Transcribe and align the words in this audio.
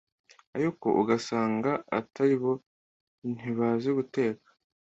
ariko 0.55 0.87
ugasanga 1.01 1.71
atari 1.99 2.35
bo 2.41 2.53
Ntibazi 3.37 3.89
guteka 3.97 4.47